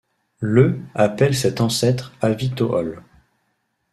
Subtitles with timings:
[0.39, 3.03] Le appelle cet ancêtre Avitohol.